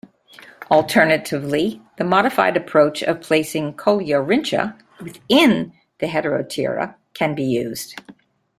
Alternatively, 0.71 1.79
the 1.99 2.03
modified 2.03 2.57
approach 2.57 3.03
of 3.03 3.21
placing 3.21 3.73
Coleorrhyncha 3.75 4.75
'within' 4.99 5.73
the 5.99 6.07
Heteroptera 6.07 6.95
can 7.13 7.35
be 7.35 7.43
used. 7.43 8.01